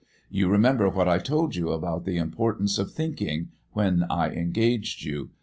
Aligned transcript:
You 0.31 0.49
remember 0.49 0.89
what 0.89 1.07
I 1.07 1.19
told 1.19 1.55
you 1.55 1.69
about 1.69 2.05
the 2.05 2.17
importance 2.17 2.79
of 2.79 2.91
thinking, 2.91 3.49
when 3.73 4.03
I 4.09 4.31
engaged 4.31 5.03
you. 5.05 5.29